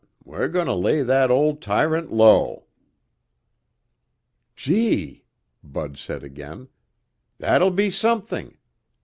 We're 0.25 0.47
going 0.47 0.65
to 0.65 0.73
lay 0.73 1.03
that 1.03 1.29
old 1.29 1.61
tyrant 1.61 2.11
low." 2.11 2.65
"Gee!" 4.55 5.25
Bud 5.63 5.95
said 5.95 6.23
again. 6.23 6.69
"That'll 7.37 7.69
be 7.69 7.91
something! 7.91 8.57